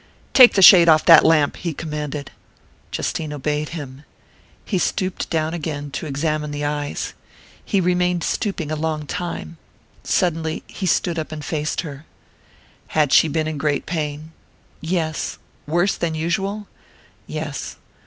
[0.33, 2.31] "Take the shade off that lamp!" he commanded.
[2.89, 4.01] Justine obeyed him.
[4.65, 9.57] He stooped down again to examine the eyes...he remained stooping a long time.
[10.03, 12.07] Suddenly he stood up and faced her.
[12.97, 14.31] "Had she been in great pain?"
[14.79, 15.37] "Yes."
[15.67, 16.67] "Worse than usual?"
[17.27, 17.75] "Yes."